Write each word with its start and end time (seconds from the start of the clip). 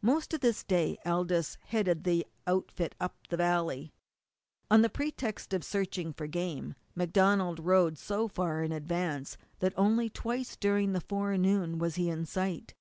Most 0.00 0.32
of 0.32 0.40
this 0.40 0.64
day 0.64 0.96
Aldous 1.04 1.58
headed 1.66 2.04
the 2.04 2.26
outfit 2.46 2.94
up 2.98 3.28
the 3.28 3.36
valley. 3.36 3.92
On 4.70 4.80
the 4.80 4.88
pretext 4.88 5.52
of 5.52 5.62
searching 5.62 6.14
for 6.14 6.26
game 6.26 6.74
MacDonald 6.94 7.60
rode 7.60 7.98
so 7.98 8.28
far 8.28 8.62
in 8.64 8.72
advance 8.72 9.36
that 9.58 9.74
only 9.76 10.08
twice 10.08 10.56
during 10.56 10.94
the 10.94 11.02
forenoon 11.02 11.76
was 11.78 11.96
he 11.96 12.08
in 12.08 12.24
sight. 12.24 12.72